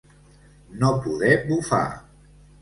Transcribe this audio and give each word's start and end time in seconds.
No 0.83 0.89
poder 1.03 1.45
bufar. 1.47 1.87